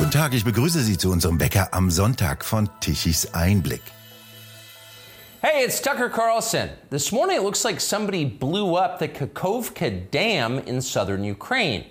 Guten 0.00 0.12
Tag, 0.12 0.32
ich 0.32 0.46
begrüße 0.46 0.80
Sie 0.80 0.96
zu 0.96 1.12
unserem 1.12 1.36
Bäcker 1.36 1.74
am 1.74 1.90
Sonntag 1.90 2.42
von 2.42 2.70
Tichys 2.80 3.34
Einblick. 3.34 3.82
Hey, 5.42 5.62
it's 5.62 5.82
Tucker 5.82 6.08
Carlson. 6.08 6.70
This 6.88 7.12
morning 7.12 7.36
it 7.36 7.42
looks 7.42 7.64
like 7.64 7.82
somebody 7.82 8.24
blew 8.24 8.78
up 8.78 8.98
the 8.98 9.08
Kakovka 9.08 9.90
Dam 10.10 10.58
in 10.64 10.80
southern 10.80 11.22
Ukraine. 11.22 11.84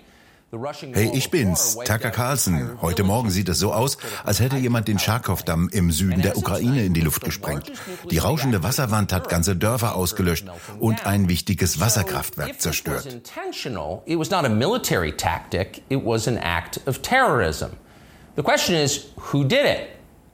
Hey, 0.92 1.12
ich 1.14 1.30
bin's, 1.30 1.78
Tucker 1.84 2.10
Carlson. 2.10 2.82
Heute 2.82 3.04
Morgen 3.04 3.30
sieht 3.30 3.48
es 3.48 3.60
so 3.60 3.72
aus, 3.72 3.96
als 4.24 4.40
hätte 4.40 4.56
jemand 4.56 4.88
den 4.88 4.98
Charkov-Damm 4.98 5.68
im 5.68 5.92
Süden 5.92 6.20
der 6.22 6.36
Ukraine 6.36 6.84
in 6.84 6.92
die 6.92 7.02
Luft 7.02 7.22
gesprengt. 7.22 7.70
Die 8.10 8.18
rauschende 8.18 8.64
Wasserwand 8.64 9.12
hat 9.12 9.28
ganze 9.28 9.54
Dörfer 9.54 9.94
ausgelöscht 9.94 10.48
und 10.80 11.06
ein 11.06 11.28
wichtiges 11.28 11.78
Wasserkraftwerk 11.78 12.60
zerstört. 12.60 13.06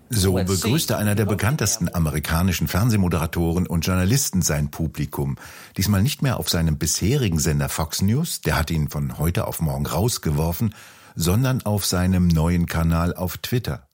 So 0.09 0.35
begrüßte 0.35 0.97
einer 0.97 1.15
der 1.15 1.25
bekanntesten 1.25 1.93
amerikanischen 1.93 2.69
Fernsehmoderatoren 2.69 3.67
und 3.67 3.87
Journalisten 3.87 4.43
sein 4.43 4.71
Publikum. 4.71 5.37
Diesmal 5.77 6.03
nicht 6.03 6.23
mehr 6.23 6.39
auf 6.39 6.49
seinem 6.49 6.79
bisherigen 6.79 7.39
Sender 7.39 7.69
Fox 7.69 8.03
News, 8.03 8.41
der 8.41 8.57
hat 8.57 8.71
ihn 8.71 8.89
von 8.89 9.19
heute 9.19 9.47
auf 9.49 9.61
morgen 9.61 9.87
rausgeworfen, 9.87 10.75
sondern 11.17 11.63
auf 11.63 11.85
seinem 11.85 12.29
neuen 12.29 12.67
Kanal 12.67 13.15
auf 13.15 13.39
Twitter. 13.39 13.89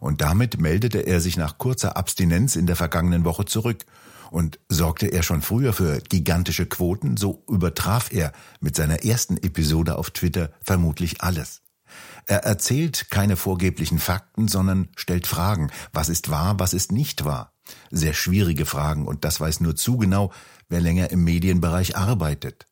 Und 0.00 0.22
damit 0.22 0.60
meldete 0.60 1.00
er 1.00 1.20
sich 1.20 1.36
nach 1.36 1.58
kurzer 1.58 1.96
Abstinenz 1.96 2.56
in 2.56 2.66
der 2.66 2.76
vergangenen 2.76 3.24
Woche 3.24 3.44
zurück. 3.44 3.84
Und 4.30 4.58
sorgte 4.68 5.06
er 5.06 5.22
schon 5.22 5.40
früher 5.40 5.72
für 5.72 6.00
gigantische 6.00 6.66
Quoten, 6.66 7.16
so 7.16 7.44
übertraf 7.48 8.12
er 8.12 8.32
mit 8.60 8.76
seiner 8.76 9.04
ersten 9.04 9.38
Episode 9.38 9.96
auf 9.96 10.10
Twitter 10.10 10.50
vermutlich 10.62 11.22
alles. 11.22 11.62
Er 12.26 12.44
erzählt 12.44 13.10
keine 13.10 13.36
vorgeblichen 13.36 13.98
Fakten, 13.98 14.48
sondern 14.48 14.88
stellt 14.96 15.26
Fragen. 15.26 15.70
Was 15.92 16.08
ist 16.08 16.30
wahr, 16.30 16.58
was 16.58 16.74
ist 16.74 16.92
nicht 16.92 17.24
wahr? 17.24 17.52
Sehr 17.90 18.14
schwierige 18.14 18.66
Fragen, 18.66 19.06
und 19.06 19.24
das 19.24 19.40
weiß 19.40 19.60
nur 19.60 19.76
zu 19.76 19.96
genau, 19.96 20.32
wer 20.68 20.80
länger 20.80 21.10
im 21.10 21.24
Medienbereich 21.24 21.96
arbeitet. 21.96 22.66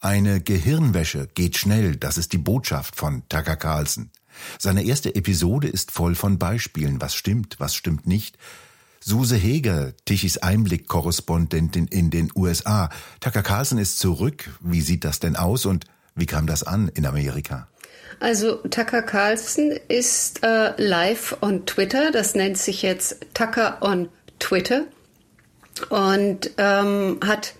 Eine 0.00 0.40
Gehirnwäsche 0.40 1.28
geht 1.34 1.56
schnell, 1.56 1.96
das 1.96 2.18
ist 2.18 2.32
die 2.32 2.38
Botschaft 2.38 2.96
von 2.96 3.22
Tucker 3.28 3.56
Carlson. 3.56 4.10
Seine 4.58 4.84
erste 4.84 5.14
Episode 5.14 5.68
ist 5.68 5.90
voll 5.90 6.14
von 6.14 6.38
Beispielen, 6.38 7.00
was 7.00 7.14
stimmt, 7.14 7.56
was 7.58 7.74
stimmt 7.74 8.06
nicht. 8.06 8.38
Suse 9.00 9.36
Heger, 9.36 9.94
Tichys 10.04 10.38
Einblick-Korrespondentin 10.38 11.86
in 11.86 12.10
den 12.10 12.30
USA. 12.34 12.90
Tucker 13.20 13.42
Carlson 13.42 13.78
ist 13.78 13.98
zurück. 13.98 14.50
Wie 14.60 14.80
sieht 14.80 15.04
das 15.04 15.20
denn 15.20 15.36
aus 15.36 15.64
und 15.64 15.84
wie 16.14 16.26
kam 16.26 16.46
das 16.46 16.62
an 16.62 16.88
in 16.88 17.06
Amerika? 17.06 17.68
Also 18.18 18.56
Tucker 18.70 19.02
Carlson 19.02 19.72
ist 19.88 20.42
äh, 20.42 20.72
live 20.76 21.36
on 21.42 21.66
Twitter. 21.66 22.10
Das 22.10 22.34
nennt 22.34 22.58
sich 22.58 22.82
jetzt 22.82 23.18
Tucker 23.34 23.78
on 23.80 24.08
Twitter 24.38 24.84
und 25.90 26.50
ähm, 26.56 27.20
hat 27.24 27.54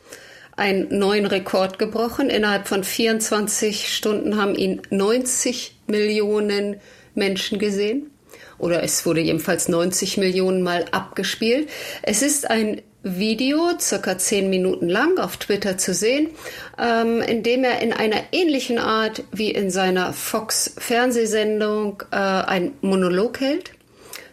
einen 0.56 0.98
neuen 0.98 1.26
Rekord 1.26 1.78
gebrochen. 1.78 2.30
Innerhalb 2.30 2.66
von 2.66 2.84
24 2.84 3.94
Stunden 3.94 4.36
haben 4.36 4.54
ihn 4.54 4.80
90 4.90 5.76
Millionen 5.86 6.76
Menschen 7.14 7.58
gesehen. 7.58 8.10
Oder 8.58 8.82
es 8.82 9.04
wurde 9.04 9.20
jedenfalls 9.20 9.68
90 9.68 10.16
Millionen 10.16 10.62
Mal 10.62 10.86
abgespielt. 10.90 11.68
Es 12.02 12.22
ist 12.22 12.48
ein 12.50 12.80
Video, 13.06 13.78
circa 13.78 14.18
zehn 14.18 14.50
Minuten 14.50 14.88
lang, 14.88 15.18
auf 15.18 15.36
Twitter 15.36 15.78
zu 15.78 15.94
sehen, 15.94 16.30
ähm, 16.76 17.22
in 17.22 17.44
dem 17.44 17.62
er 17.62 17.80
in 17.80 17.92
einer 17.92 18.20
ähnlichen 18.32 18.78
Art 18.78 19.22
wie 19.30 19.52
in 19.52 19.70
seiner 19.70 20.12
Fox-Fernsehsendung 20.12 22.02
äh, 22.10 22.16
ein 22.16 22.72
Monolog 22.80 23.40
hält. 23.40 23.70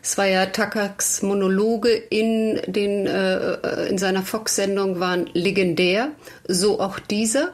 Es 0.01 0.17
war 0.17 0.25
ja 0.25 0.47
Tuckers 0.47 1.21
Monologe 1.21 1.89
in, 1.91 2.59
den, 2.65 3.05
äh, 3.05 3.85
in 3.89 3.99
seiner 3.99 4.23
Fox-Sendung 4.23 4.99
waren 4.99 5.29
legendär, 5.33 6.09
so 6.47 6.79
auch 6.79 6.97
dieser. 6.97 7.53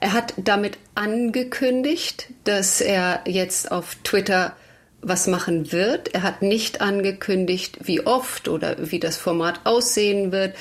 Er 0.00 0.14
hat 0.14 0.32
damit 0.38 0.78
angekündigt, 0.94 2.28
dass 2.44 2.80
er 2.80 3.20
jetzt 3.26 3.70
auf 3.70 3.96
Twitter 4.04 4.56
was 5.06 5.28
machen 5.28 5.70
wird. 5.72 6.14
Er 6.14 6.22
hat 6.22 6.42
nicht 6.42 6.80
angekündigt, 6.80 7.78
wie 7.84 8.04
oft 8.04 8.48
oder 8.48 8.76
wie 8.90 8.98
das 8.98 9.16
Format 9.16 9.60
aussehen 9.64 10.32
wird. 10.32 10.54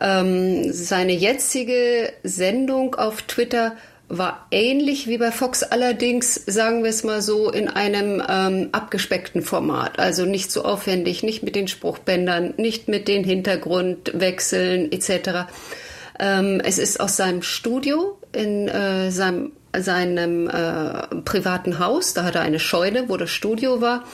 Ähm, 0.00 0.70
seine 0.72 1.12
jetzige 1.12 2.12
Sendung 2.22 2.94
auf 2.94 3.22
Twitter 3.22 3.76
war 4.08 4.46
ähnlich 4.50 5.08
wie 5.08 5.18
bei 5.18 5.32
Fox, 5.32 5.62
allerdings 5.62 6.34
sagen 6.34 6.84
wir 6.84 6.90
es 6.90 7.02
mal 7.02 7.22
so 7.22 7.50
in 7.50 7.68
einem 7.68 8.22
ähm, 8.28 8.68
abgespeckten 8.70 9.42
Format, 9.42 9.98
also 9.98 10.26
nicht 10.26 10.52
so 10.52 10.62
aufwendig, 10.64 11.22
nicht 11.24 11.42
mit 11.42 11.56
den 11.56 11.66
Spruchbändern, 11.66 12.54
nicht 12.56 12.86
mit 12.86 13.08
den 13.08 13.24
Hintergrundwechseln 13.24 14.92
etc. 14.92 15.48
Ähm, 16.20 16.60
es 16.62 16.78
ist 16.78 17.00
aus 17.00 17.16
seinem 17.16 17.42
Studio 17.42 18.18
in 18.32 18.68
äh, 18.68 19.10
seinem 19.10 19.52
seinem 19.82 20.48
äh, 20.48 21.06
privaten 21.24 21.78
Haus. 21.78 22.14
Da 22.14 22.24
hat 22.24 22.34
er 22.34 22.42
eine 22.42 22.58
Scheune, 22.58 23.08
wo 23.08 23.16
das 23.16 23.30
Studio 23.30 23.80
war. 23.80 24.04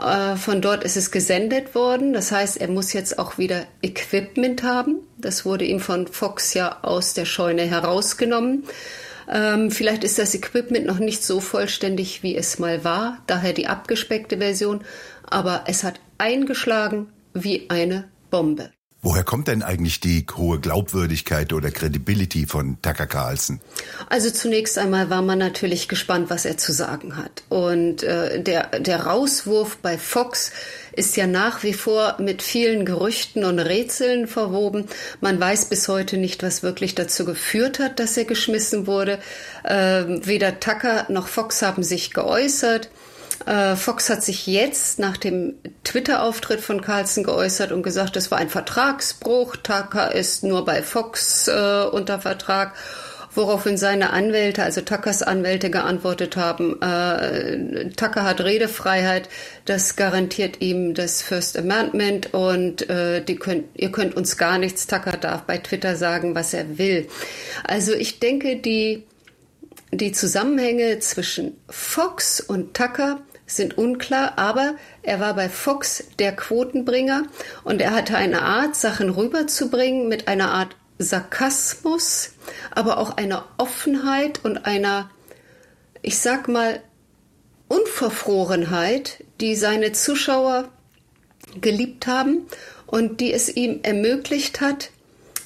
Äh, 0.00 0.36
von 0.36 0.60
dort 0.60 0.84
ist 0.84 0.96
es 0.96 1.10
gesendet 1.10 1.74
worden. 1.74 2.12
Das 2.12 2.32
heißt, 2.32 2.60
er 2.60 2.68
muss 2.68 2.92
jetzt 2.92 3.18
auch 3.18 3.38
wieder 3.38 3.66
Equipment 3.82 4.62
haben. 4.62 4.96
Das 5.18 5.44
wurde 5.44 5.64
ihm 5.64 5.80
von 5.80 6.06
Fox 6.06 6.54
ja 6.54 6.78
aus 6.82 7.14
der 7.14 7.24
Scheune 7.24 7.62
herausgenommen. 7.62 8.64
Ähm, 9.30 9.70
vielleicht 9.70 10.04
ist 10.04 10.18
das 10.18 10.34
Equipment 10.34 10.86
noch 10.86 10.98
nicht 10.98 11.22
so 11.22 11.40
vollständig, 11.40 12.22
wie 12.22 12.36
es 12.36 12.58
mal 12.58 12.84
war. 12.84 13.18
Daher 13.26 13.52
die 13.52 13.66
abgespeckte 13.66 14.38
Version. 14.38 14.82
Aber 15.28 15.64
es 15.66 15.84
hat 15.84 16.00
eingeschlagen 16.18 17.08
wie 17.32 17.70
eine 17.70 18.08
Bombe. 18.30 18.70
Woher 19.04 19.24
kommt 19.24 19.48
denn 19.48 19.64
eigentlich 19.64 19.98
die 19.98 20.24
hohe 20.36 20.60
Glaubwürdigkeit 20.60 21.52
oder 21.52 21.72
Credibility 21.72 22.46
von 22.46 22.80
Tucker 22.82 23.08
Carlson? 23.08 23.60
Also 24.08 24.30
zunächst 24.30 24.78
einmal 24.78 25.10
war 25.10 25.22
man 25.22 25.40
natürlich 25.40 25.88
gespannt, 25.88 26.30
was 26.30 26.44
er 26.44 26.56
zu 26.56 26.72
sagen 26.72 27.16
hat. 27.16 27.42
Und 27.48 28.04
äh, 28.04 28.40
der, 28.40 28.68
der 28.78 29.06
Rauswurf 29.06 29.78
bei 29.78 29.98
Fox 29.98 30.52
ist 30.92 31.16
ja 31.16 31.26
nach 31.26 31.64
wie 31.64 31.72
vor 31.72 32.14
mit 32.20 32.42
vielen 32.42 32.86
Gerüchten 32.86 33.44
und 33.44 33.58
Rätseln 33.58 34.28
verwoben. 34.28 34.86
Man 35.20 35.40
weiß 35.40 35.64
bis 35.64 35.88
heute 35.88 36.16
nicht, 36.16 36.44
was 36.44 36.62
wirklich 36.62 36.94
dazu 36.94 37.24
geführt 37.24 37.80
hat, 37.80 37.98
dass 37.98 38.16
er 38.16 38.24
geschmissen 38.24 38.86
wurde. 38.86 39.18
Äh, 39.64 40.04
weder 40.06 40.60
Tucker 40.60 41.06
noch 41.08 41.26
Fox 41.26 41.62
haben 41.62 41.82
sich 41.82 42.12
geäußert. 42.12 42.88
Äh, 43.46 43.76
Fox 43.76 44.08
hat 44.08 44.22
sich 44.22 44.46
jetzt 44.46 44.98
nach 44.98 45.16
dem 45.16 45.54
Twitter-Auftritt 45.84 46.60
von 46.60 46.80
Carlson 46.80 47.24
geäußert 47.24 47.72
und 47.72 47.82
gesagt, 47.82 48.16
es 48.16 48.30
war 48.30 48.38
ein 48.38 48.48
Vertragsbruch. 48.48 49.56
Tucker 49.56 50.14
ist 50.14 50.44
nur 50.44 50.64
bei 50.64 50.82
Fox 50.82 51.48
äh, 51.48 51.84
unter 51.90 52.20
Vertrag. 52.20 52.74
Woraufhin 53.34 53.78
seine 53.78 54.10
Anwälte, 54.10 54.62
also 54.62 54.82
Tuckers 54.82 55.22
Anwälte, 55.22 55.70
geantwortet 55.70 56.36
haben, 56.36 56.82
äh, 56.82 57.88
Tucker 57.96 58.24
hat 58.24 58.42
Redefreiheit, 58.42 59.30
das 59.64 59.96
garantiert 59.96 60.60
ihm 60.60 60.92
das 60.92 61.22
First 61.22 61.56
Amendment 61.56 62.34
und 62.34 62.90
äh, 62.90 63.24
könnt, 63.40 63.64
ihr 63.74 63.90
könnt 63.90 64.16
uns 64.16 64.36
gar 64.36 64.58
nichts. 64.58 64.86
Tucker 64.86 65.16
darf 65.16 65.42
bei 65.44 65.56
Twitter 65.56 65.96
sagen, 65.96 66.34
was 66.34 66.52
er 66.52 66.76
will. 66.76 67.08
Also 67.64 67.94
ich 67.94 68.18
denke, 68.18 68.56
die, 68.56 69.04
die 69.92 70.12
Zusammenhänge 70.12 70.98
zwischen 70.98 71.56
Fox 71.70 72.38
und 72.38 72.74
Tucker 72.74 73.22
sind 73.56 73.78
unklar, 73.78 74.38
aber 74.38 74.74
er 75.02 75.20
war 75.20 75.34
bei 75.34 75.48
Fox 75.48 76.04
der 76.18 76.34
Quotenbringer 76.34 77.24
und 77.64 77.80
er 77.80 77.92
hatte 77.92 78.16
eine 78.16 78.42
Art, 78.42 78.76
Sachen 78.76 79.10
rüberzubringen 79.10 80.08
mit 80.08 80.28
einer 80.28 80.50
Art 80.52 80.76
Sarkasmus, 80.98 82.30
aber 82.70 82.98
auch 82.98 83.16
einer 83.16 83.46
Offenheit 83.58 84.44
und 84.44 84.66
einer, 84.66 85.10
ich 86.02 86.18
sag 86.18 86.48
mal, 86.48 86.82
Unverfrorenheit, 87.68 89.24
die 89.40 89.56
seine 89.56 89.92
Zuschauer 89.92 90.68
geliebt 91.60 92.06
haben 92.06 92.46
und 92.86 93.20
die 93.20 93.32
es 93.32 93.48
ihm 93.48 93.80
ermöglicht 93.82 94.60
hat, 94.60 94.90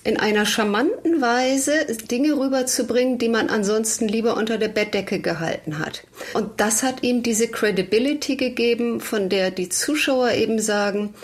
in 0.07 0.19
einer 0.19 0.47
charmanten 0.47 1.21
Weise 1.21 1.85
Dinge 2.11 2.39
rüberzubringen, 2.39 3.19
die 3.19 3.29
man 3.29 3.49
ansonsten 3.49 4.07
lieber 4.07 4.37
unter 4.37 4.57
der 4.57 4.69
Bettdecke 4.69 5.19
gehalten 5.19 5.81
hat. 5.81 6.05
Und 6.33 6.61
das 6.61 6.85
hat 6.85 7.03
ihm 7.03 7.25
diese 7.25 7.49
Credibility 7.49 8.37
gegeben, 8.37 9.01
von 9.01 9.29
der 9.29 9.51
die 9.51 9.69
Zuschauer 9.69 10.31
eben 10.31 10.61
sagen, 10.61 11.15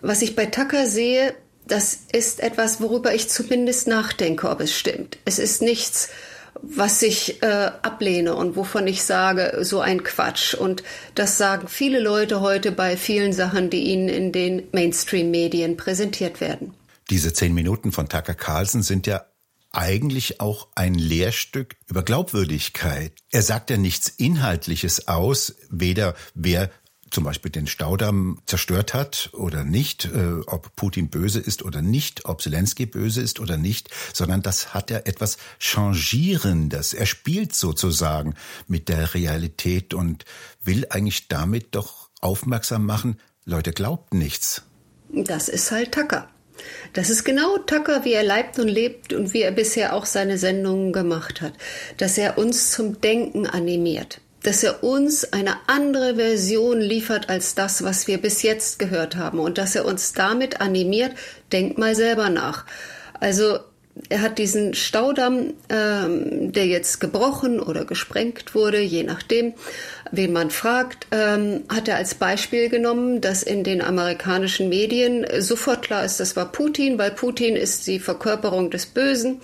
was 0.00 0.22
ich 0.22 0.34
bei 0.34 0.46
Tucker 0.46 0.86
sehe, 0.86 1.34
das 1.68 2.00
ist 2.12 2.40
etwas, 2.40 2.80
worüber 2.80 3.14
ich 3.14 3.28
zumindest 3.28 3.86
nachdenke, 3.86 4.48
ob 4.50 4.60
es 4.60 4.76
stimmt. 4.76 5.18
Es 5.24 5.38
ist 5.38 5.62
nichts, 5.62 6.10
was 6.60 7.02
ich 7.02 7.42
äh, 7.42 7.46
ablehne 7.46 8.34
und 8.34 8.56
wovon 8.56 8.88
ich 8.88 9.04
sage, 9.04 9.58
so 9.60 9.80
ein 9.80 10.02
Quatsch. 10.02 10.54
Und 10.54 10.82
das 11.14 11.38
sagen 11.38 11.68
viele 11.68 12.00
Leute 12.00 12.40
heute 12.40 12.72
bei 12.72 12.96
vielen 12.96 13.32
Sachen, 13.32 13.70
die 13.70 13.84
ihnen 13.84 14.08
in 14.08 14.32
den 14.32 14.64
Mainstream-Medien 14.72 15.76
präsentiert 15.76 16.40
werden. 16.40 16.74
Diese 17.10 17.32
zehn 17.32 17.54
Minuten 17.54 17.92
von 17.92 18.08
Tucker 18.08 18.34
Carlson 18.34 18.82
sind 18.82 19.06
ja 19.06 19.24
eigentlich 19.70 20.40
auch 20.40 20.68
ein 20.74 20.94
Lehrstück 20.94 21.76
über 21.86 22.02
Glaubwürdigkeit. 22.02 23.12
Er 23.30 23.42
sagt 23.42 23.70
ja 23.70 23.76
nichts 23.76 24.08
Inhaltliches 24.08 25.08
aus, 25.08 25.54
weder 25.70 26.14
wer 26.34 26.70
zum 27.12 27.24
Beispiel 27.24 27.50
den 27.50 27.66
Staudamm 27.66 28.40
zerstört 28.46 28.94
hat 28.94 29.30
oder 29.34 29.64
nicht, 29.64 30.06
äh, 30.06 30.40
ob 30.46 30.74
Putin 30.76 31.10
böse 31.10 31.40
ist 31.40 31.62
oder 31.62 31.82
nicht, 31.82 32.24
ob 32.24 32.40
Zelensky 32.40 32.86
böse 32.86 33.20
ist 33.20 33.38
oder 33.38 33.56
nicht, 33.56 33.90
sondern 34.12 34.42
das 34.42 34.74
hat 34.74 34.90
ja 34.90 34.98
etwas 34.98 35.36
Changierendes. 35.58 36.94
Er 36.94 37.06
spielt 37.06 37.54
sozusagen 37.54 38.34
mit 38.66 38.88
der 38.88 39.14
Realität 39.14 39.94
und 39.94 40.24
will 40.62 40.86
eigentlich 40.88 41.28
damit 41.28 41.74
doch 41.74 42.08
aufmerksam 42.20 42.86
machen, 42.86 43.18
Leute 43.44 43.72
glaubt 43.72 44.14
nichts. 44.14 44.62
Das 45.10 45.48
ist 45.48 45.70
halt 45.70 45.92
Tucker. 45.92 46.28
Das 46.92 47.10
ist 47.10 47.24
genau 47.24 47.58
Tucker, 47.58 48.04
wie 48.04 48.12
er 48.12 48.22
leibt 48.22 48.58
und 48.58 48.68
lebt 48.68 49.12
und 49.12 49.32
wie 49.32 49.42
er 49.42 49.52
bisher 49.52 49.94
auch 49.94 50.06
seine 50.06 50.38
Sendungen 50.38 50.92
gemacht 50.92 51.40
hat. 51.40 51.54
Dass 51.96 52.18
er 52.18 52.38
uns 52.38 52.70
zum 52.70 53.00
Denken 53.00 53.46
animiert. 53.46 54.20
Dass 54.42 54.62
er 54.62 54.82
uns 54.82 55.32
eine 55.32 55.56
andere 55.68 56.16
Version 56.16 56.80
liefert 56.80 57.28
als 57.28 57.54
das, 57.54 57.84
was 57.84 58.06
wir 58.08 58.18
bis 58.18 58.42
jetzt 58.42 58.78
gehört 58.78 59.16
haben. 59.16 59.38
Und 59.38 59.58
dass 59.58 59.74
er 59.74 59.84
uns 59.86 60.12
damit 60.12 60.60
animiert, 60.60 61.12
denkt 61.52 61.78
mal 61.78 61.94
selber 61.94 62.28
nach. 62.28 62.66
Also 63.20 63.60
er 64.08 64.22
hat 64.22 64.38
diesen 64.38 64.74
Staudamm, 64.74 65.54
ähm, 65.68 66.52
der 66.52 66.66
jetzt 66.66 67.00
gebrochen 67.00 67.60
oder 67.60 67.84
gesprengt 67.84 68.54
wurde, 68.54 68.80
je 68.80 69.02
nachdem, 69.02 69.52
wen 70.10 70.32
man 70.32 70.50
fragt, 70.50 71.06
ähm, 71.10 71.64
hat 71.68 71.88
er 71.88 71.96
als 71.96 72.14
Beispiel 72.14 72.68
genommen, 72.68 73.20
dass 73.20 73.42
in 73.42 73.64
den 73.64 73.82
amerikanischen 73.82 74.68
Medien 74.68 75.26
sofort 75.38 75.82
klar 75.82 76.04
ist, 76.04 76.20
das 76.20 76.36
war 76.36 76.52
Putin, 76.52 76.98
weil 76.98 77.10
Putin 77.10 77.54
ist 77.56 77.86
die 77.86 77.98
Verkörperung 77.98 78.70
des 78.70 78.86
Bösen. 78.86 79.40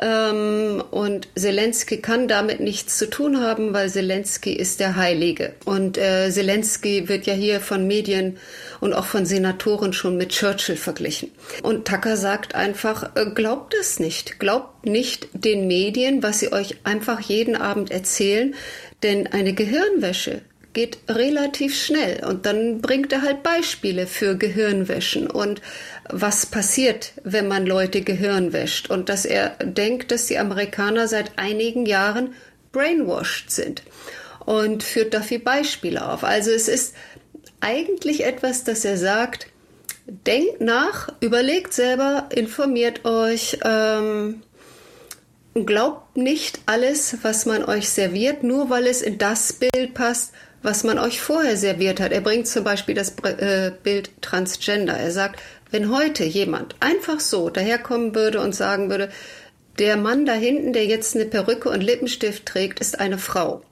Ähm, 0.00 0.82
und 0.90 1.28
Zelensky 1.36 1.98
kann 1.98 2.28
damit 2.28 2.60
nichts 2.60 2.96
zu 2.96 3.10
tun 3.10 3.40
haben, 3.40 3.74
weil 3.74 3.90
Zelensky 3.90 4.52
ist 4.52 4.80
der 4.80 4.96
Heilige. 4.96 5.52
Und 5.64 5.98
äh, 5.98 6.30
Zelensky 6.30 7.08
wird 7.08 7.26
ja 7.26 7.34
hier 7.34 7.60
von 7.60 7.86
Medien 7.86 8.38
und 8.82 8.94
auch 8.94 9.04
von 9.04 9.24
Senatoren 9.24 9.92
schon 9.92 10.16
mit 10.16 10.30
Churchill 10.30 10.76
verglichen. 10.76 11.30
Und 11.62 11.86
Tucker 11.86 12.16
sagt 12.16 12.56
einfach, 12.56 13.14
äh, 13.14 13.26
glaubt 13.26 13.74
es 13.80 14.00
nicht. 14.00 14.40
Glaubt 14.40 14.86
nicht 14.86 15.28
den 15.34 15.68
Medien, 15.68 16.24
was 16.24 16.40
sie 16.40 16.52
euch 16.52 16.78
einfach 16.82 17.20
jeden 17.20 17.54
Abend 17.54 17.92
erzählen, 17.92 18.56
denn 19.04 19.28
eine 19.28 19.54
Gehirnwäsche 19.54 20.42
geht 20.72 20.98
relativ 21.08 21.80
schnell 21.80 22.24
und 22.24 22.44
dann 22.44 22.80
bringt 22.80 23.12
er 23.12 23.22
halt 23.22 23.44
Beispiele 23.44 24.08
für 24.08 24.36
Gehirnwäschen 24.36 25.30
und 25.30 25.60
was 26.08 26.46
passiert, 26.46 27.12
wenn 27.22 27.46
man 27.46 27.66
Leute 27.66 28.00
Gehirn 28.00 28.52
wäscht 28.52 28.90
und 28.90 29.08
dass 29.08 29.24
er 29.24 29.50
denkt, 29.62 30.10
dass 30.10 30.26
die 30.26 30.38
Amerikaner 30.38 31.06
seit 31.06 31.38
einigen 31.38 31.86
Jahren 31.86 32.34
brainwashed 32.72 33.52
sind 33.52 33.84
und 34.44 34.82
führt 34.82 35.14
dafür 35.14 35.38
Beispiele 35.38 36.08
auf. 36.08 36.24
Also 36.24 36.50
es 36.50 36.68
ist 36.68 36.94
eigentlich 37.62 38.24
etwas, 38.24 38.64
dass 38.64 38.84
er 38.84 38.98
sagt, 38.98 39.46
denkt 40.06 40.60
nach, 40.60 41.08
überlegt 41.20 41.72
selber, 41.72 42.28
informiert 42.34 43.04
euch, 43.04 43.58
ähm, 43.64 44.42
glaubt 45.54 46.16
nicht 46.16 46.60
alles, 46.66 47.18
was 47.22 47.46
man 47.46 47.64
euch 47.64 47.88
serviert, 47.88 48.42
nur 48.42 48.68
weil 48.68 48.86
es 48.86 49.00
in 49.00 49.18
das 49.18 49.52
Bild 49.52 49.94
passt, 49.94 50.32
was 50.62 50.84
man 50.84 50.98
euch 50.98 51.20
vorher 51.20 51.56
serviert 51.56 52.00
hat. 52.00 52.12
Er 52.12 52.20
bringt 52.20 52.46
zum 52.46 52.64
Beispiel 52.64 52.94
das 52.94 53.14
äh, 53.24 53.72
Bild 53.82 54.10
Transgender. 54.22 54.94
Er 54.94 55.10
sagt, 55.10 55.40
wenn 55.70 55.90
heute 55.90 56.24
jemand 56.24 56.76
einfach 56.80 57.20
so 57.20 57.48
daherkommen 57.48 58.14
würde 58.14 58.40
und 58.40 58.54
sagen 58.54 58.90
würde, 58.90 59.10
der 59.78 59.96
Mann 59.96 60.26
da 60.26 60.34
hinten, 60.34 60.72
der 60.72 60.86
jetzt 60.86 61.14
eine 61.14 61.24
Perücke 61.24 61.70
und 61.70 61.80
Lippenstift 61.80 62.44
trägt, 62.46 62.80
ist 62.80 63.00
eine 63.00 63.18
Frau. 63.18 63.62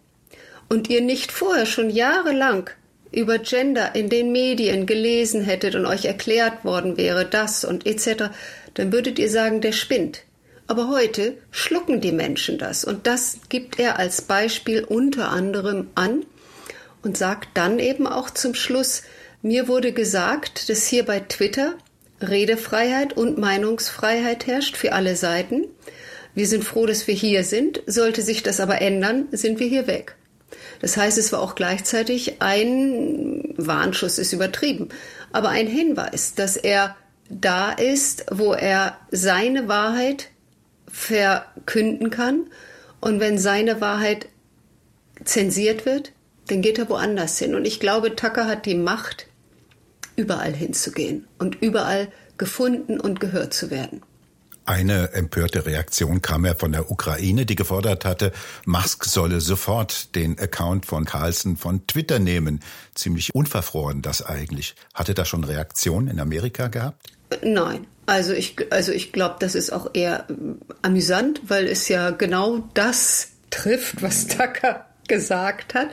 Und 0.69 0.89
ihr 0.89 1.01
nicht 1.01 1.33
vorher 1.33 1.67
schon 1.67 1.91
jahrelang 1.91 2.71
über 3.13 3.39
Gender 3.39 3.95
in 3.95 4.09
den 4.09 4.33
Medien 4.33 4.87
gelesen 4.87 5.43
hättet 5.43 5.75
und 5.75 5.87
euch 5.87 6.05
erklärt 6.05 6.65
worden 6.65 6.97
wäre, 6.97 7.25
das 7.25 7.65
und 7.65 7.87
etc., 7.87 8.31
dann 8.75 8.93
würdet 8.93 9.19
ihr 9.19 9.31
sagen, 9.31 9.61
der 9.61 9.73
spinnt. 9.73 10.23
Aber 10.67 10.89
heute 10.89 11.37
schlucken 11.51 12.01
die 12.01 12.13
Menschen 12.13 12.57
das 12.57 12.85
und 12.85 13.07
das 13.07 13.39
gibt 13.49 13.81
er 13.81 13.99
als 13.99 14.23
Beispiel 14.23 14.85
unter 14.85 15.31
anderem 15.31 15.91
an 15.97 16.25
und 17.03 17.17
sagt 17.17 17.49
dann 17.55 17.79
eben 17.79 18.07
auch 18.07 18.31
zum 18.31 18.55
Schluss, 18.55 19.03
mir 19.43 19.69
wurde 19.69 19.93
gesagt, 19.93 20.69
dass 20.69 20.87
hier 20.87 21.05
bei 21.05 21.21
Twitter 21.21 21.75
Redefreiheit 22.21 23.17
und 23.17 23.39
Meinungsfreiheit 23.39 24.47
herrscht 24.47 24.77
für 24.77 24.93
alle 24.93 25.17
Seiten. 25.17 25.67
Wir 26.35 26.47
sind 26.47 26.65
froh, 26.65 26.87
dass 26.87 27.07
wir 27.07 27.15
hier 27.15 27.45
sind. 27.45 27.83
Sollte 27.87 28.23
sich 28.23 28.43
das 28.43 28.61
aber 28.61 28.81
ändern, 28.81 29.29
sind 29.33 29.59
wir 29.59 29.67
hier 29.67 29.87
weg. 29.87 30.17
Das 30.81 30.97
heißt, 30.97 31.19
es 31.19 31.33
war 31.33 31.41
auch 31.41 31.55
gleichzeitig 31.55 32.41
ein 32.41 33.55
Warnschuss, 33.57 34.19
ist 34.19 34.33
übertrieben, 34.33 34.89
aber 35.33 35.51
ein 35.51 35.67
Hinweis, 35.67 36.35
dass 36.35 36.57
er 36.57 36.97
da 37.29 37.71
ist, 37.73 38.27
wo 38.31 38.53
er 38.55 38.97
seine 39.11 39.69
Wahrheit 39.69 40.29
verkünden 40.91 42.11
kann. 42.11 42.47
Und 43.01 43.21
wenn 43.21 43.39
seine 43.39 43.81
Wahrheit 43.81 44.29
zensiert 45.25 45.87
wird, 45.87 46.13
dann 46.49 46.63
geht 46.63 46.79
er 46.79 46.89
woanders 46.89 47.39
hin. 47.39 47.55
Und 47.55 47.67
ich 47.67 47.81
glaube, 47.81 48.17
Tucker 48.17 48.47
hat 48.47 48.67
die 48.67 48.75
Macht, 48.75 49.27
überall 50.17 50.53
hinzugehen 50.53 51.27
und 51.39 51.63
überall 51.63 52.09
gefunden 52.37 53.01
und 53.01 53.21
gehört 53.21 53.55
zu 53.55 53.71
werden. 53.71 54.03
Eine 54.71 55.15
empörte 55.15 55.67
Reaktion 55.67 56.23
kam 56.23 56.47
ja 56.47 56.55
von 56.55 56.71
der 56.71 56.93
Ukraine, 56.93 57.45
die 57.45 57.57
gefordert 57.57 58.05
hatte, 58.05 58.31
Musk 58.67 59.05
solle 59.05 59.41
sofort 59.41 60.15
den 60.15 60.39
Account 60.39 60.87
von 60.87 61.07
Carlson 61.07 61.57
von 61.57 61.89
Twitter 61.89 62.21
nehmen. 62.21 62.61
Ziemlich 62.95 63.35
unverfroren 63.35 64.01
das 64.01 64.25
eigentlich. 64.25 64.77
Hatte 64.95 65.13
da 65.13 65.25
schon 65.25 65.43
Reaktion 65.43 66.07
in 66.07 66.21
Amerika 66.21 66.69
gehabt? 66.69 67.09
Nein. 67.43 67.89
Also 68.07 68.33
ich, 68.33 68.55
also 68.71 68.93
ich 68.93 69.11
glaube, 69.11 69.39
das 69.41 69.57
ist 69.57 69.73
auch 69.73 69.91
eher 69.93 70.29
amüsant, 70.83 71.41
weil 71.49 71.67
es 71.67 71.89
ja 71.89 72.11
genau 72.11 72.59
das 72.73 73.31
trifft, 73.51 74.03
was 74.03 74.27
Tucker 74.29 74.87
gesagt 75.09 75.75
hat. 75.75 75.89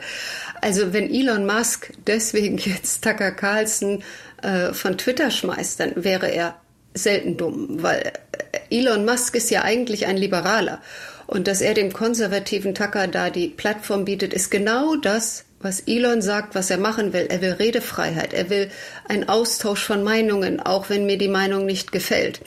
Also 0.60 0.92
wenn 0.92 1.12
Elon 1.12 1.46
Musk 1.46 1.90
deswegen 2.06 2.58
jetzt 2.58 3.02
Tucker 3.02 3.32
Carlson 3.32 4.04
äh, 4.40 4.72
von 4.72 4.96
Twitter 4.96 5.32
schmeißt, 5.32 5.80
dann 5.80 6.04
wäre 6.04 6.28
er 6.28 6.54
selten 6.94 7.36
dumm, 7.36 7.82
weil 7.82 8.12
Elon 8.70 9.04
Musk 9.04 9.34
ist 9.34 9.50
ja 9.50 9.62
eigentlich 9.62 10.06
ein 10.06 10.16
Liberaler. 10.16 10.80
Und 11.26 11.46
dass 11.46 11.60
er 11.60 11.74
dem 11.74 11.92
konservativen 11.92 12.74
Tucker 12.74 13.06
da 13.06 13.28
die 13.28 13.48
Plattform 13.48 14.06
bietet, 14.06 14.32
ist 14.32 14.50
genau 14.50 14.96
das, 14.96 15.44
was 15.60 15.80
Elon 15.80 16.22
sagt, 16.22 16.54
was 16.54 16.70
er 16.70 16.78
machen 16.78 17.12
will. 17.12 17.26
Er 17.28 17.42
will 17.42 17.52
Redefreiheit, 17.52 18.32
er 18.32 18.48
will 18.48 18.70
einen 19.08 19.28
Austausch 19.28 19.84
von 19.84 20.02
Meinungen, 20.02 20.60
auch 20.60 20.88
wenn 20.88 21.06
mir 21.06 21.18
die 21.18 21.28
Meinung 21.28 21.66
nicht 21.66 21.92
gefällt. 21.92 22.40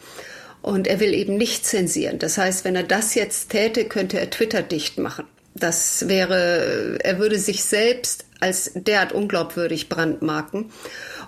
Und 0.61 0.87
er 0.87 0.99
will 0.99 1.13
eben 1.13 1.37
nicht 1.37 1.65
zensieren. 1.65 2.19
Das 2.19 2.37
heißt, 2.37 2.65
wenn 2.65 2.75
er 2.75 2.83
das 2.83 3.15
jetzt 3.15 3.49
täte, 3.49 3.85
könnte 3.85 4.19
er 4.19 4.29
Twitter 4.29 4.61
dicht 4.61 4.97
machen. 4.97 5.25
Das 5.53 6.07
wäre, 6.07 6.97
er 7.03 7.19
würde 7.19 7.37
sich 7.37 7.63
selbst 7.63 8.25
als 8.39 8.71
derart 8.73 9.11
unglaubwürdig 9.11 9.89
brandmarken. 9.89 10.71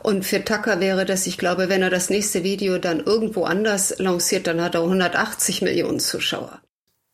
Und 0.03 0.25
für 0.25 0.43
Tucker 0.43 0.79
wäre 0.79 1.05
das, 1.05 1.25
ich 1.27 1.38
glaube, 1.38 1.69
wenn 1.69 1.81
er 1.81 1.89
das 1.89 2.10
nächste 2.10 2.43
Video 2.43 2.77
dann 2.77 3.00
irgendwo 3.00 3.45
anders 3.45 3.95
lanciert, 4.00 4.48
dann 4.48 4.62
hat 4.62 4.75
er 4.75 4.81
180 4.81 5.62
Millionen 5.62 6.00
Zuschauer. 6.00 6.60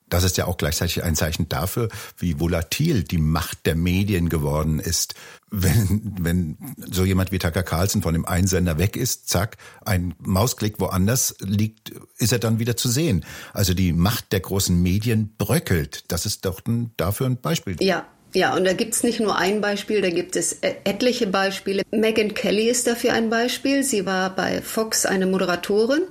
Das 0.09 0.23
ist 0.23 0.37
ja 0.37 0.45
auch 0.45 0.57
gleichzeitig 0.57 1.03
ein 1.03 1.15
Zeichen 1.15 1.49
dafür, 1.49 1.87
wie 2.17 2.39
volatil 2.39 3.03
die 3.03 3.19
Macht 3.19 3.67
der 3.67 3.75
Medien 3.75 4.29
geworden 4.29 4.79
ist. 4.79 5.13
Wenn, 5.51 6.15
wenn 6.19 6.57
so 6.91 7.05
jemand 7.05 7.31
wie 7.31 7.37
Tucker 7.37 7.61
Carlson 7.61 8.01
von 8.01 8.13
dem 8.13 8.25
Einsender 8.25 8.79
weg 8.79 8.95
ist, 8.95 9.29
zack, 9.29 9.57
ein 9.85 10.15
Mausklick 10.19 10.79
woanders 10.79 11.35
liegt, 11.41 11.91
ist 12.17 12.31
er 12.31 12.39
dann 12.39 12.57
wieder 12.57 12.75
zu 12.75 12.89
sehen. 12.89 13.23
Also 13.53 13.75
die 13.75 13.93
Macht 13.93 14.31
der 14.31 14.39
großen 14.39 14.81
Medien 14.81 15.35
bröckelt. 15.37 16.05
Das 16.07 16.25
ist 16.25 16.45
doch 16.45 16.61
ein, 16.67 16.91
dafür 16.97 17.27
ein 17.27 17.39
Beispiel. 17.39 17.77
Ja, 17.79 18.07
ja, 18.33 18.55
und 18.55 18.63
da 18.65 18.73
gibt's 18.73 19.01
nicht 19.01 19.19
nur 19.19 19.37
ein 19.37 19.59
Beispiel, 19.59 20.01
da 20.01 20.09
gibt 20.09 20.35
es 20.35 20.59
e-, 20.61 20.75
etliche 20.83 21.25
Beispiele. 21.25 21.81
Megan 21.89 22.35
Kelly 22.35 22.69
ist 22.69 22.85
dafür 22.85 23.13
ein 23.13 23.29
Beispiel. 23.29 23.83
Sie 23.83 24.05
war 24.05 24.35
bei 24.35 24.61
Fox 24.61 25.07
eine 25.07 25.25
Moderatorin, 25.25 26.03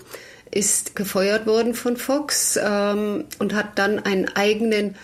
ist 0.51 0.97
gefeuert 0.97 1.47
worden 1.47 1.75
von 1.75 1.97
Fox 1.97 2.59
ähm, 2.61 3.25
und 3.39 3.55
hat 3.55 3.79
dann 3.79 4.01
einen 4.01 4.29
eigenen 4.35 4.97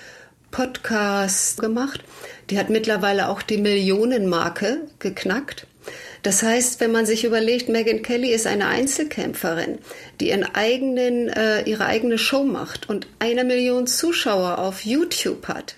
Podcast 0.51 1.61
gemacht. 1.61 2.03
Die 2.51 2.59
hat 2.59 2.69
mittlerweile 2.69 3.29
auch 3.29 3.43
die 3.43 3.59
Millionenmarke 3.59 4.81
geknackt. 4.99 5.69
Das 6.25 6.43
heißt, 6.43 6.81
wenn 6.81 6.91
man 6.91 7.07
sich 7.07 7.25
überlegt, 7.25 7.69
Megan 7.69 8.03
Kelly 8.03 8.31
ist 8.33 8.47
eine 8.47 8.67
Einzelkämpferin, 8.67 9.79
die 10.21 10.31
ihren 10.31 10.55
eigenen, 10.55 11.29
äh, 11.29 11.63
ihre 11.63 11.87
eigene 11.87 12.19
Show 12.19 12.43
macht 12.45 12.89
und 12.89 13.07
eine 13.21 13.45
Million 13.45 13.87
Zuschauer 13.87 14.59
auf 14.59 14.85
YouTube 14.85 15.47
hat 15.47 15.77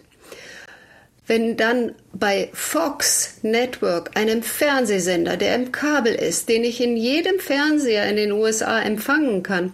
wenn 1.27 1.57
dann 1.57 1.93
bei 2.13 2.51
Fox 2.53 3.39
Network, 3.43 4.17
einem 4.17 4.43
Fernsehsender, 4.43 5.37
der 5.37 5.55
im 5.57 5.73
Kabel 5.73 6.15
ist, 6.15 6.49
den 6.49 6.65
ich 6.65 6.81
in 6.81 6.97
jedem 6.97 7.41
Fernseher 7.41 8.09
in 8.09 8.17
den 8.17 8.33
USA 8.33 8.81
empfangen 8.81 9.43
kann, 9.43 9.73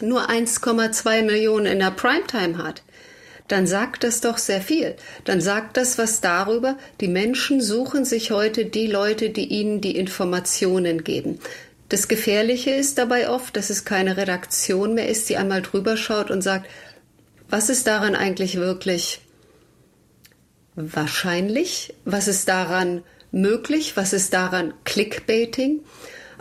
nur 0.00 0.28
1,2 0.28 1.22
Millionen 1.22 1.66
in 1.66 1.78
der 1.78 1.90
Primetime 1.90 2.58
hat, 2.58 2.82
dann 3.48 3.66
sagt 3.66 4.04
das 4.04 4.20
doch 4.20 4.38
sehr 4.38 4.60
viel. 4.60 4.96
Dann 5.24 5.40
sagt 5.40 5.76
das 5.76 5.98
was 5.98 6.20
darüber, 6.20 6.76
die 7.00 7.08
Menschen 7.08 7.60
suchen 7.60 8.04
sich 8.04 8.30
heute 8.30 8.66
die 8.66 8.88
Leute, 8.88 9.30
die 9.30 9.46
ihnen 9.46 9.80
die 9.80 9.96
Informationen 9.96 11.04
geben. 11.04 11.38
Das 11.88 12.08
Gefährliche 12.08 12.72
ist 12.72 12.98
dabei 12.98 13.30
oft, 13.30 13.56
dass 13.56 13.70
es 13.70 13.84
keine 13.84 14.16
Redaktion 14.16 14.94
mehr 14.94 15.08
ist, 15.08 15.28
die 15.28 15.36
einmal 15.36 15.62
drüber 15.62 15.96
schaut 15.96 16.32
und 16.32 16.42
sagt, 16.42 16.68
was 17.48 17.70
ist 17.70 17.86
daran 17.86 18.16
eigentlich 18.16 18.56
wirklich 18.56 19.20
wahrscheinlich? 20.76 21.94
Was 22.04 22.28
ist 22.28 22.48
daran 22.48 23.02
möglich? 23.32 23.96
Was 23.96 24.12
ist 24.12 24.32
daran 24.32 24.74
Clickbaiting? 24.84 25.80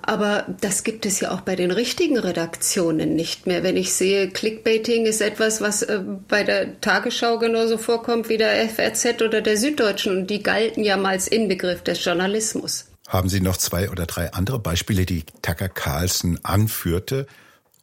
Aber 0.08 0.46
das 0.62 0.84
gibt 0.84 1.08
es 1.08 1.20
ja 1.20 1.32
auch 1.32 1.42
bei 1.42 1.56
den 1.56 1.72
richtigen 1.72 2.20
Redaktionen 2.20 3.16
nicht 3.16 3.48
mehr. 3.48 3.64
Wenn 3.64 3.76
ich 3.76 3.94
sehe, 3.94 4.30
Clickbaiting 4.30 5.08
ist 5.08 5.20
etwas, 5.20 5.62
was 5.62 5.82
äh, 5.82 6.00
bei 6.28 6.44
der 6.44 6.80
Tagesschau 6.80 7.40
genauso 7.40 7.80
vorkommt 7.80 8.30
wie 8.30 8.38
der 8.38 8.70
FRZ 8.70 9.24
oder 9.24 9.42
der 9.42 9.58
Süddeutschen. 9.58 10.16
Und 10.16 10.30
die 10.30 10.44
galten 10.44 10.84
ja 10.84 10.96
mal 10.96 11.10
als 11.10 11.28
Inbegriff 11.28 11.82
des 11.82 12.06
Journalismus. 12.06 12.86
Haben 13.08 13.30
Sie 13.30 13.40
noch 13.42 13.58
zwei 13.58 13.90
oder 13.90 14.06
drei 14.06 14.32
andere 14.34 14.60
Beispiele, 14.60 15.06
die 15.06 15.24
Tucker 15.42 15.70
Carlson 15.70 16.40
anführte, 16.44 17.26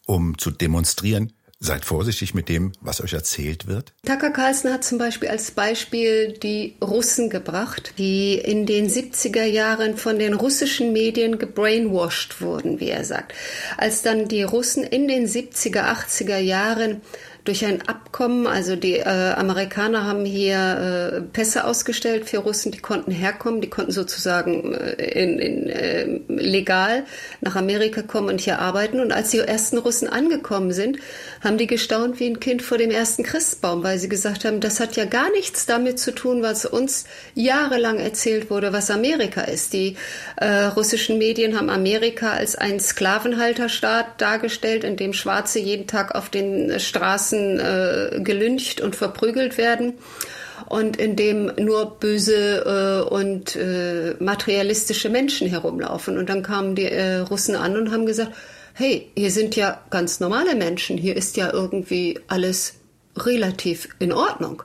um 0.06 0.38
zu 0.38 0.52
demonstrieren, 0.52 1.32
Seid 1.64 1.85
vorsichtig 1.85 2.35
mit 2.35 2.49
dem, 2.49 2.73
was 2.81 3.00
euch 3.00 3.12
erzählt 3.12 3.69
wird. 3.69 3.92
Tucker 4.04 4.31
Carlson 4.31 4.73
hat 4.73 4.83
zum 4.83 4.99
Beispiel 4.99 5.28
als 5.28 5.52
Beispiel 5.52 6.33
die 6.33 6.75
Russen 6.83 7.31
gebracht, 7.31 7.95
die 7.99 8.35
in 8.35 8.66
den 8.66 8.88
70er 8.88 9.45
Jahren 9.45 9.97
von 9.97 10.19
den 10.19 10.35
russischen 10.35 10.92
Medien 10.92 11.38
gebrainwashed 11.38 12.40
wurden, 12.40 12.81
wie 12.81 12.88
er 12.88 13.04
sagt. 13.04 13.35
Als 13.76 14.02
dann 14.02 14.26
die 14.26 14.42
Russen 14.42 14.83
in 14.83 15.07
den 15.07 15.28
70er, 15.28 15.85
80er 15.85 16.38
Jahren 16.38 17.00
durch 17.45 17.64
ein 17.64 17.83
Abkommen, 17.88 18.47
also 18.47 18.76
die 18.76 18.99
äh, 18.99 19.33
Amerikaner 19.33 20.04
haben 20.04 20.25
hier 20.25 21.16
äh, 21.16 21.21
Pässe 21.23 21.64
ausgestellt 21.64 22.28
für 22.28 22.38
Russen, 22.38 22.71
die 22.71 22.78
konnten 22.78 23.11
herkommen, 23.11 23.61
die 23.61 23.71
konnten 23.71 23.90
sozusagen 23.90 24.75
äh, 24.75 24.92
in, 24.92 25.38
in, 25.40 25.69
äh, 25.69 26.21
legal 26.28 27.04
nach 27.40 27.57
Amerika 27.57 28.02
kommen 28.02 28.28
und 28.28 28.40
hier 28.40 28.61
arbeiten. 28.61 29.00
Und 29.00 29.12
als 29.12 29.31
die 29.31 29.38
ersten 29.38 29.78
Russen 29.78 30.09
angekommen 30.09 30.73
sind, 30.73 30.99
haben 31.40 31.51
die 31.59 31.66
gestaunt 31.66 32.21
wie 32.21 32.26
ein 32.26 32.40
Kind 32.40 32.62
vor 32.62 32.78
dem 32.78 32.90
ersten 32.90 33.23
Christbaum, 33.23 33.82
weil 33.82 33.99
sie 33.99 34.09
gesagt 34.09 34.44
haben, 34.44 34.61
das 34.61 34.80
hat 34.80 34.97
ja 34.97 35.04
gar 35.04 35.30
nichts 35.30 35.66
damit 35.66 35.99
zu 35.99 36.12
tun, 36.12 36.42
was 36.42 36.64
uns 36.64 37.04
jahrelang 37.35 37.99
erzählt 37.99 38.50
wurde, 38.50 38.73
was 38.73 38.90
Amerika 38.90 39.42
ist. 39.42 39.73
Die 39.73 39.97
äh, 40.37 40.64
russischen 40.64 41.18
Medien 41.18 41.56
haben 41.56 41.71
Amerika 41.71 42.32
als 42.32 42.56
einen 42.56 42.80
Sklavenhalterstaat 42.80 44.21
dargestellt, 44.21 44.85
in 44.85 44.97
dem 44.97 45.12
Schwarze 45.12 45.59
jeden 45.59 45.87
Tag 45.87 46.14
auf 46.14 46.28
den 46.28 46.78
Straßen 46.80 47.02
Straßen 47.02 47.61
äh, 47.61 48.21
gelyncht 48.21 48.80
und 48.80 48.97
verprügelt 48.97 49.59
werden 49.59 49.94
und 50.68 50.97
in 50.97 51.16
dem 51.16 51.52
nur 51.59 51.99
böse 51.99 53.04
äh, 53.09 53.14
und 53.14 53.56
äh, 53.56 54.14
materialistische 54.18 55.09
Menschen 55.09 55.49
herumlaufen. 55.49 56.18
Und 56.18 56.28
dann 56.28 56.42
kamen 56.42 56.75
die 56.75 56.87
äh, 56.87 57.18
Russen 57.18 57.56
an 57.56 57.76
und 57.76 57.92
haben 57.92 58.06
gesagt, 58.06 58.32
hey, 58.75 59.11
hier 59.17 59.31
sind 59.31 59.57
ja 59.57 59.81
ganz 59.91 60.21
normale 60.21 60.55
Menschen, 60.55 60.99
hier 60.99 61.17
ist 61.17 61.37
ja 61.37 61.52
irgendwie 61.52 62.19
alles 62.29 62.75
relativ 63.17 63.88
in 63.99 64.12
Ordnung. 64.12 64.62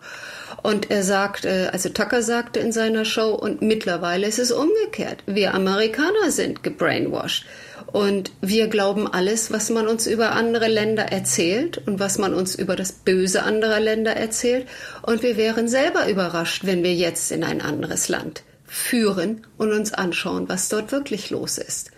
Und 0.64 0.90
er 0.90 1.04
sagt, 1.04 1.46
äh, 1.46 1.70
also 1.72 1.90
Tucker 1.90 2.22
sagte 2.22 2.60
in 2.60 2.72
seiner 2.72 3.06
Show, 3.06 3.34
und 3.34 3.62
mittlerweile 3.62 4.28
ist 4.28 4.40
es 4.40 4.52
umgekehrt. 4.52 5.24
Wir 5.26 5.54
Amerikaner 5.54 6.32
sind 6.32 6.64
gebrainwashed. 6.64 7.46
Und 7.88 8.32
wir 8.42 8.68
glauben 8.68 9.08
alles, 9.08 9.52
was 9.52 9.70
man 9.70 9.88
uns 9.88 10.08
über 10.08 10.34
andere 10.34 10.68
Länder 10.68 11.04
erzählt 11.04 11.82
und 11.88 12.00
was 12.00 12.18
man 12.18 12.34
uns 12.34 12.56
über 12.56 12.76
das 12.76 12.92
Böse 12.92 13.44
anderer 13.44 13.80
Länder 13.80 14.12
erzählt. 14.12 14.68
Und 15.04 15.24
wir 15.24 15.38
wären 15.38 15.70
selber 15.70 16.10
überrascht, 16.10 16.66
wenn 16.66 16.84
wir 16.84 16.94
jetzt 16.94 17.32
in 17.32 17.44
ein 17.44 17.62
anderes 17.62 18.10
Land 18.10 18.44
führen 18.66 19.48
und 19.58 19.72
uns 19.72 19.94
anschauen, 19.94 20.50
was 20.50 20.68
dort 20.68 20.92
wirklich 20.92 21.30
los 21.30 21.58
ist. 21.58 21.92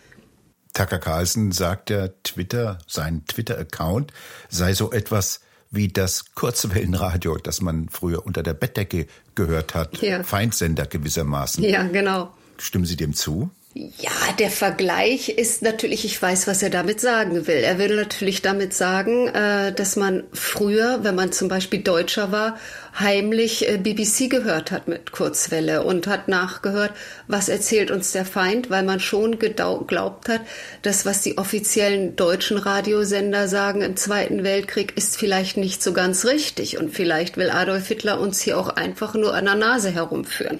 Tucker 0.79 0.99
Carlson 0.99 1.51
sagt 1.51 1.89
ja, 1.89 2.07
Twitter, 2.23 2.77
sein 2.87 3.25
Twitter-Account 3.27 4.13
sei 4.47 4.73
so 4.73 4.93
etwas 4.93 5.41
wie 5.71 5.89
das 5.89 6.33
Kurzwellenradio, 6.35 7.35
das 7.35 7.59
man 7.59 7.89
früher 7.89 8.25
unter 8.25 8.43
der 8.43 8.53
Bettdecke 8.53 9.05
gehört 9.35 9.75
hat. 9.75 10.01
Ja. 10.01 10.23
Feindsender 10.23 10.85
gewissermaßen. 10.85 11.65
Ja, 11.65 11.83
genau. 11.83 12.31
Stimmen 12.57 12.85
Sie 12.85 12.95
dem 12.95 13.13
zu? 13.13 13.49
Ja, 13.75 14.09
der 14.39 14.49
Vergleich 14.49 15.29
ist 15.29 15.61
natürlich, 15.61 16.03
ich 16.03 16.19
weiß, 16.19 16.47
was 16.47 16.63
er 16.63 16.71
damit 16.71 16.99
sagen 16.99 17.45
will. 17.45 17.57
Er 17.57 17.77
will 17.77 17.95
natürlich 17.95 18.41
damit 18.41 18.73
sagen, 18.73 19.27
äh, 19.27 19.71
dass 19.71 19.95
man 19.95 20.23
früher, 20.33 21.03
wenn 21.03 21.13
man 21.13 21.31
zum 21.31 21.49
Beispiel 21.49 21.83
Deutscher 21.83 22.31
war, 22.31 22.57
heimlich 22.99 23.69
äh, 23.69 23.77
BBC 23.77 24.27
gehört 24.27 24.71
hat 24.71 24.87
mit 24.87 25.11
Kurzwelle 25.11 25.83
und 25.83 26.07
hat 26.07 26.27
nachgehört, 26.27 26.93
was 27.27 27.47
erzählt 27.47 27.91
uns 27.91 28.11
der 28.11 28.25
Feind, 28.25 28.71
weil 28.71 28.81
man 28.81 28.99
schon 28.99 29.37
geglaubt 29.37 30.29
hat, 30.29 30.41
dass 30.81 31.05
was 31.05 31.21
die 31.21 31.37
offiziellen 31.37 32.15
deutschen 32.15 32.57
Radiosender 32.57 33.47
sagen 33.47 33.83
im 33.83 33.95
Zweiten 33.95 34.43
Weltkrieg 34.43 34.97
ist 34.97 35.15
vielleicht 35.15 35.57
nicht 35.57 35.83
so 35.83 35.93
ganz 35.93 36.25
richtig 36.25 36.79
und 36.79 36.91
vielleicht 36.91 37.37
will 37.37 37.51
Adolf 37.51 37.87
Hitler 37.87 38.19
uns 38.19 38.41
hier 38.41 38.57
auch 38.57 38.69
einfach 38.69 39.13
nur 39.13 39.35
an 39.35 39.45
der 39.45 39.55
Nase 39.55 39.91
herumführen. 39.91 40.59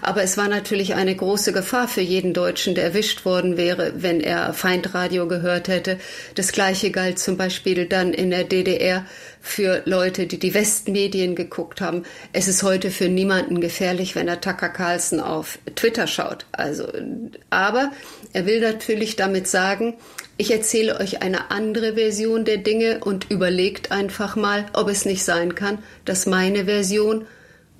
Aber 0.00 0.22
es 0.22 0.36
war 0.36 0.48
natürlich 0.48 0.94
eine 0.94 1.14
große 1.14 1.52
Gefahr 1.52 1.88
für 1.88 2.00
jeden 2.00 2.32
Deutschen, 2.32 2.74
der 2.74 2.84
erwischt 2.84 3.24
worden 3.24 3.56
wäre, 3.56 3.92
wenn 3.96 4.20
er 4.20 4.54
Feindradio 4.54 5.28
gehört 5.28 5.68
hätte. 5.68 5.98
Das 6.34 6.52
Gleiche 6.52 6.90
galt 6.90 7.18
zum 7.18 7.36
Beispiel 7.36 7.86
dann 7.86 8.12
in 8.12 8.30
der 8.30 8.44
DDR 8.44 9.04
für 9.40 9.82
Leute, 9.84 10.26
die 10.26 10.38
die 10.38 10.54
Westmedien 10.54 11.34
geguckt 11.34 11.80
haben. 11.80 12.04
Es 12.32 12.48
ist 12.48 12.62
heute 12.62 12.90
für 12.90 13.08
niemanden 13.08 13.60
gefährlich, 13.60 14.14
wenn 14.14 14.28
er 14.28 14.40
Tucker 14.40 14.68
Carlson 14.68 15.20
auf 15.20 15.58
Twitter 15.74 16.06
schaut. 16.06 16.46
Also, 16.52 16.86
aber 17.50 17.90
er 18.32 18.46
will 18.46 18.60
natürlich 18.60 19.16
damit 19.16 19.48
sagen, 19.48 19.94
ich 20.36 20.50
erzähle 20.50 20.98
euch 20.98 21.22
eine 21.22 21.50
andere 21.50 21.94
Version 21.94 22.44
der 22.44 22.56
Dinge 22.56 23.00
und 23.04 23.30
überlegt 23.30 23.90
einfach 23.90 24.36
mal, 24.36 24.66
ob 24.72 24.88
es 24.88 25.04
nicht 25.04 25.24
sein 25.24 25.54
kann, 25.54 25.78
dass 26.04 26.26
meine 26.26 26.64
Version 26.64 27.26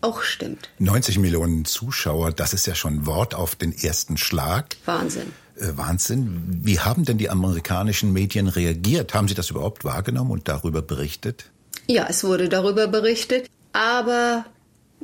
auch 0.02 0.22
stimmt. 0.22 0.68
90 0.78 1.18
Millionen 1.18 1.64
Zuschauer, 1.64 2.32
das 2.32 2.52
ist 2.52 2.66
ja 2.66 2.74
schon 2.74 3.06
Wort 3.06 3.34
auf 3.34 3.54
den 3.54 3.72
ersten 3.76 4.16
Schlag. 4.16 4.76
Wahnsinn. 4.84 5.32
Äh, 5.56 5.76
Wahnsinn. 5.76 6.60
Wie 6.62 6.80
haben 6.80 7.04
denn 7.04 7.18
die 7.18 7.30
amerikanischen 7.30 8.12
Medien 8.12 8.48
reagiert? 8.48 9.14
Haben 9.14 9.28
Sie 9.28 9.34
das 9.34 9.50
überhaupt 9.50 9.84
wahrgenommen 9.84 10.30
und 10.30 10.48
darüber 10.48 10.82
berichtet? 10.82 11.46
Ja, 11.86 12.06
es 12.08 12.24
wurde 12.24 12.48
darüber 12.48 12.86
berichtet, 12.86 13.48
aber 13.72 14.44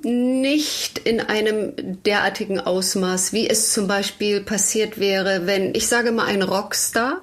nicht 0.03 0.99
in 0.99 1.21
einem 1.21 1.73
derartigen 2.05 2.61
Ausmaß, 2.61 3.33
wie 3.33 3.49
es 3.49 3.73
zum 3.73 3.89
Beispiel 3.89 4.41
passiert 4.41 4.99
wäre, 4.99 5.47
wenn, 5.47 5.75
ich 5.75 5.89
sage 5.89 6.13
mal, 6.13 6.27
ein 6.27 6.43
Rockstar 6.43 7.23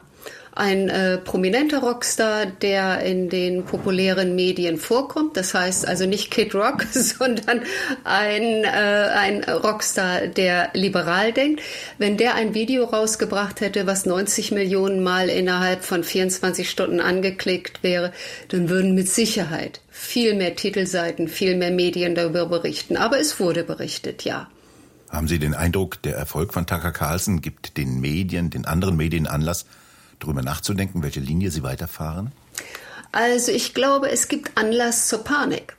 ein 0.56 0.88
äh, 0.88 1.18
prominenter 1.18 1.80
Rockstar, 1.80 2.46
der 2.46 3.02
in 3.02 3.30
den 3.30 3.66
populären 3.66 4.36
Medien 4.36 4.78
vorkommt. 4.78 5.36
Das 5.36 5.54
heißt 5.54 5.86
also 5.86 6.06
nicht 6.06 6.32
Kid 6.32 6.56
Rock, 6.56 6.84
sondern 6.92 7.62
ein, 8.06 8.64
äh, 8.64 8.68
ein 8.68 9.44
Rockstar, 9.44 10.28
der 10.28 10.70
liberal 10.74 11.34
denkt. 11.34 11.62
Wenn 11.98 12.16
der 12.16 12.36
ein 12.36 12.54
Video 12.54 12.86
rausgebracht 12.86 13.60
hätte, 13.60 13.86
was 13.86 14.06
90 14.06 14.54
Millionen 14.54 15.04
Mal 15.04 15.28
innerhalb 15.28 15.84
von 15.84 16.06
24 16.06 16.70
Stunden 16.70 17.02
angeklickt 17.02 17.84
wäre, 17.84 18.14
dann 18.48 18.70
würden 18.70 18.96
mit 18.96 19.10
Sicherheit 19.10 19.82
viel 19.92 20.36
mehr 20.36 20.56
Titelseiten, 20.56 21.28
viel 21.28 21.58
mehr 21.58 21.72
Medien 21.72 22.16
darüber 22.16 22.46
berichten. 22.46 22.96
Aber 22.96 23.20
es 23.20 23.42
wurde 23.42 23.66
berichtet, 23.66 24.24
ja. 24.24 24.50
Haben 25.10 25.28
Sie 25.28 25.40
den 25.40 25.54
Eindruck, 25.54 26.02
der 26.02 26.16
Erfolg 26.16 26.54
von 26.54 26.66
Tucker 26.66 26.92
Carlson 26.92 27.42
gibt 27.42 27.78
den 27.78 28.00
Medien, 28.00 28.50
den 28.50 28.66
anderen 28.66 28.96
Medien 28.96 29.28
Anlass, 29.28 29.66
darüber 30.20 30.42
nachzudenken, 30.42 31.04
welche 31.04 31.20
Linie 31.20 31.52
Sie 31.52 31.64
weiterfahren? 31.64 32.32
Also 33.12 33.52
ich 33.52 33.74
glaube, 33.74 34.10
es 34.10 34.28
gibt 34.28 34.58
Anlass 34.58 35.08
zur 35.08 35.24
Panik 35.24 35.76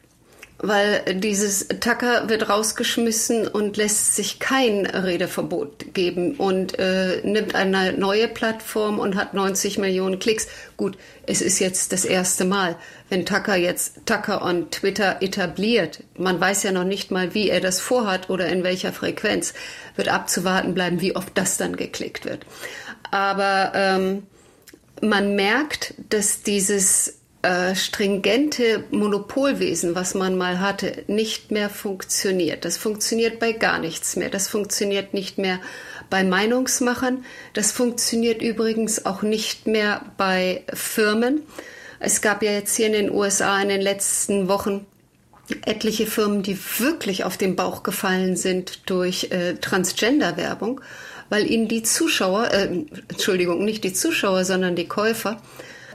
weil 0.59 1.02
dieses 1.16 1.69
Tucker 1.81 2.28
wird 2.28 2.49
rausgeschmissen 2.49 3.47
und 3.47 3.76
lässt 3.76 4.16
sich 4.16 4.38
kein 4.38 4.87
Redeverbot 4.87 5.93
geben 5.93 6.35
und 6.37 6.78
äh, 6.78 7.21
nimmt 7.25 7.55
eine 7.55 7.93
neue 7.93 8.26
Plattform 8.26 8.99
und 8.99 9.16
hat 9.16 9.35
90 9.35 9.78
Millionen 9.78 10.19
Klicks. 10.19 10.49
Gut, 10.76 10.97
es 11.26 11.43
ist 11.43 11.59
jetzt 11.59 11.93
das 11.93 12.05
erste 12.07 12.47
Mal, 12.47 12.76
wenn 13.11 13.26
Tucker 13.26 13.57
jetzt 13.57 14.07
Tucker 14.07 14.43
on 14.43 14.71
Twitter 14.71 15.19
etabliert. 15.21 16.02
Man 16.16 16.40
weiß 16.40 16.62
ja 16.62 16.73
noch 16.73 16.85
nicht 16.85 17.11
mal, 17.11 17.35
wie 17.35 17.50
er 17.50 17.61
das 17.61 17.81
vorhat 17.81 18.31
oder 18.31 18.47
in 18.47 18.62
welcher 18.62 18.93
Frequenz. 18.93 19.52
Wird 19.95 20.09
abzuwarten 20.09 20.73
bleiben, 20.73 21.00
wie 21.02 21.14
oft 21.16 21.37
das 21.37 21.59
dann 21.59 21.76
geklickt 21.76 22.25
wird. 22.25 22.47
Aber 23.11 23.73
ähm, 23.75 24.27
man 25.01 25.37
merkt, 25.37 25.95
dass 26.09 26.43
dieses 26.43 27.19
äh, 27.43 27.75
stringente 27.75 28.85
Monopolwesen, 28.91 29.95
was 29.95 30.15
man 30.15 30.37
mal 30.37 30.61
hatte, 30.61 31.05
nicht 31.07 31.51
mehr 31.51 31.71
funktioniert. 31.71 32.65
Das 32.65 32.77
funktioniert 32.77 33.39
bei 33.39 33.53
gar 33.53 33.79
nichts 33.79 34.17
mehr. 34.17 34.31
Das 34.31 34.49
funktioniert 34.49 35.15
nicht 35.15 35.39
mehr 35.39 35.61
bei 36.11 36.25
Meinungsmachern. 36.25 37.25
Das 37.53 37.73
funktioniert 37.73 38.43
übrigens 38.43 39.07
auch 39.07 39.23
nicht 39.23 39.67
mehr 39.67 40.03
bei 40.17 40.65
Firmen. 40.73 41.43
Es 42.01 42.21
gab 42.21 42.43
ja 42.43 42.53
jetzt 42.53 42.77
hier 42.77 42.87
in 42.87 42.93
den 42.93 43.11
USA 43.11 43.61
in 43.61 43.69
den 43.69 43.81
letzten 43.81 44.49
Wochen 44.49 44.87
etliche 45.65 46.07
Firmen, 46.07 46.43
die 46.43 46.59
wirklich 46.79 47.25
auf 47.25 47.37
den 47.37 47.57
Bauch 47.57 47.83
gefallen 47.83 48.37
sind 48.37 48.91
durch 48.91 49.31
äh, 49.31 49.55
Transgender-Werbung, 49.55 50.81
weil 51.28 51.50
ihnen 51.50 51.68
die 51.68 51.83
Zuschauer, 51.83 52.50
äh, 52.52 52.68
Entschuldigung, 53.09 53.64
nicht 53.64 53.85
die 53.85 53.92
Zuschauer, 53.92 54.45
sondern 54.45 54.76
die 54.76 54.88
Käufer 54.88 55.40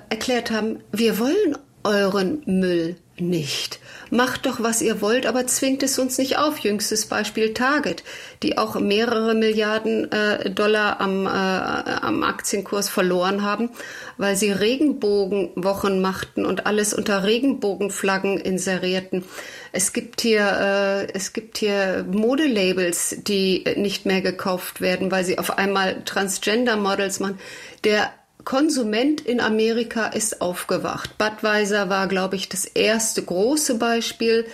erklärt 0.09 0.51
haben, 0.51 0.79
wir 0.91 1.19
wollen 1.19 1.57
euren 1.83 2.43
Müll 2.45 2.95
nicht. 3.21 3.79
Macht 4.09 4.45
doch, 4.45 4.61
was 4.61 4.81
ihr 4.81 4.99
wollt, 4.99 5.25
aber 5.25 5.47
zwingt 5.47 5.83
es 5.83 5.97
uns 5.97 6.17
nicht 6.17 6.37
auf. 6.37 6.59
Jüngstes 6.59 7.05
Beispiel 7.05 7.53
Target, 7.53 8.03
die 8.43 8.57
auch 8.57 8.77
mehrere 8.77 9.33
Milliarden 9.33 10.11
äh, 10.11 10.49
Dollar 10.49 10.99
am, 10.99 11.25
äh, 11.25 11.29
am 11.29 12.21
Aktienkurs 12.23 12.89
verloren 12.89 13.41
haben, 13.41 13.69
weil 14.17 14.35
sie 14.35 14.51
Regenbogenwochen 14.51 16.01
machten 16.01 16.45
und 16.45 16.65
alles 16.65 16.93
unter 16.93 17.23
Regenbogenflaggen 17.23 18.37
inserierten. 18.37 19.23
Es 19.71 19.93
gibt 19.93 20.19
hier, 20.19 20.41
äh, 20.41 21.13
es 21.13 21.31
gibt 21.31 21.57
hier 21.57 22.05
Modelabels, 22.11 23.15
die 23.25 23.63
nicht 23.77 24.05
mehr 24.05 24.21
gekauft 24.21 24.81
werden, 24.81 25.09
weil 25.11 25.23
sie 25.23 25.39
auf 25.39 25.57
einmal 25.57 26.03
Transgender 26.03 26.75
Models 26.75 27.21
machen. 27.21 27.39
Der 27.85 28.11
Konsument 28.43 29.21
in 29.21 29.39
Amerika 29.39 30.07
ist 30.07 30.41
aufgewacht. 30.41 31.17
Budweiser 31.17 31.89
war, 31.89 32.07
glaube 32.07 32.35
ich, 32.35 32.49
das 32.49 32.65
erste 32.65 33.23
große 33.23 33.75
Beispiel 33.75 34.45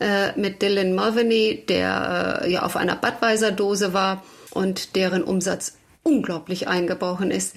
äh, 0.00 0.38
mit 0.38 0.62
Dylan 0.62 0.94
Mulvaney, 0.94 1.64
der 1.68 2.42
äh, 2.44 2.52
ja 2.52 2.62
auf 2.62 2.76
einer 2.76 2.96
Budweiser-Dose 2.96 3.92
war 3.92 4.22
und 4.50 4.96
deren 4.96 5.22
Umsatz 5.22 5.76
unglaublich 6.02 6.68
eingebrochen 6.68 7.30
ist. 7.30 7.54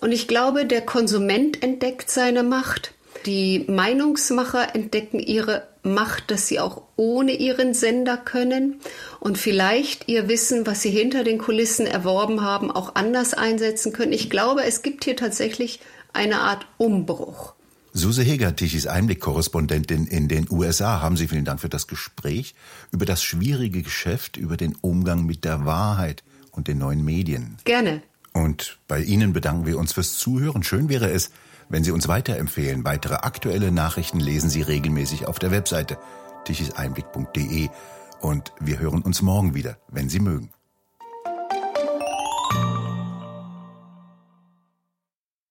Und 0.00 0.12
ich 0.12 0.26
glaube, 0.26 0.66
der 0.66 0.82
Konsument 0.82 1.62
entdeckt 1.62 2.10
seine 2.10 2.42
Macht. 2.42 2.92
Die 3.26 3.64
Meinungsmacher 3.68 4.74
entdecken 4.74 5.20
ihre 5.20 5.68
Macht, 5.84 6.30
dass 6.30 6.48
sie 6.48 6.60
auch 6.60 6.82
ohne 6.96 7.32
ihren 7.32 7.74
Sender 7.74 8.16
können 8.16 8.80
und 9.20 9.38
vielleicht 9.38 10.08
ihr 10.08 10.28
Wissen, 10.28 10.66
was 10.66 10.82
sie 10.82 10.90
hinter 10.90 11.24
den 11.24 11.38
Kulissen 11.38 11.86
erworben 11.86 12.42
haben, 12.42 12.70
auch 12.70 12.94
anders 12.94 13.34
einsetzen 13.34 13.92
können. 13.92 14.12
Ich 14.12 14.30
glaube, 14.30 14.64
es 14.64 14.82
gibt 14.82 15.04
hier 15.04 15.16
tatsächlich 15.16 15.80
eine 16.12 16.40
Art 16.40 16.66
Umbruch. 16.78 17.54
Suse 17.94 18.22
Heger, 18.22 18.56
Tichys 18.56 18.86
Einblick-Korrespondentin 18.86 20.06
in 20.06 20.26
den 20.26 20.46
USA, 20.50 21.02
haben 21.02 21.16
Sie 21.16 21.28
vielen 21.28 21.44
Dank 21.44 21.60
für 21.60 21.68
das 21.68 21.86
Gespräch 21.86 22.54
über 22.90 23.04
das 23.04 23.22
schwierige 23.22 23.82
Geschäft, 23.82 24.36
über 24.38 24.56
den 24.56 24.76
Umgang 24.80 25.26
mit 25.26 25.44
der 25.44 25.66
Wahrheit 25.66 26.24
und 26.52 26.68
den 26.68 26.78
neuen 26.78 27.04
Medien. 27.04 27.58
Gerne. 27.64 28.02
Und 28.32 28.78
bei 28.88 29.02
Ihnen 29.02 29.34
bedanken 29.34 29.66
wir 29.66 29.78
uns 29.78 29.92
fürs 29.92 30.16
Zuhören. 30.16 30.62
Schön 30.62 30.88
wäre 30.88 31.10
es, 31.10 31.30
wenn 31.68 31.84
Sie 31.84 31.90
uns 31.90 32.08
weiterempfehlen, 32.08 32.84
weitere 32.84 33.14
aktuelle 33.14 33.72
Nachrichten 33.72 34.20
lesen 34.20 34.50
Sie 34.50 34.62
regelmäßig 34.62 35.26
auf 35.26 35.38
der 35.38 35.50
Webseite 35.50 35.98
tichiseinblick.de 36.44 37.68
und 38.20 38.52
wir 38.60 38.78
hören 38.78 39.02
uns 39.02 39.22
morgen 39.22 39.54
wieder, 39.54 39.78
wenn 39.88 40.08
Sie 40.08 40.20
mögen. 40.20 40.50